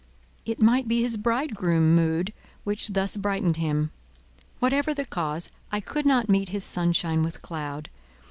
[0.47, 3.91] It might be his bridegroom mood which thus brightened him.
[4.57, 7.87] Whatever the cause, I could not meet his sunshine with cloud.